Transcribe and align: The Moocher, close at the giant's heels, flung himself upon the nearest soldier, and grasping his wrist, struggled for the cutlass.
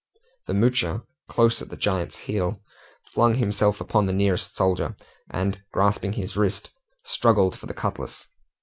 The 0.47 0.55
Moocher, 0.55 1.03
close 1.27 1.61
at 1.61 1.69
the 1.69 1.77
giant's 1.77 2.17
heels, 2.17 2.55
flung 3.13 3.35
himself 3.35 3.79
upon 3.79 4.07
the 4.07 4.13
nearest 4.13 4.55
soldier, 4.55 4.95
and 5.29 5.61
grasping 5.71 6.13
his 6.13 6.35
wrist, 6.35 6.71
struggled 7.03 7.55
for 7.55 7.67
the 7.67 7.75
cutlass. 7.75 8.25